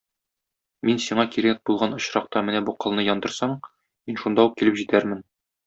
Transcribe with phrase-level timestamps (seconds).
[0.87, 3.55] Мин сиңа кирәк булган очракта менә бу кылны яндырсаң,
[4.09, 5.25] мин шунда ук килеп җитәрмен.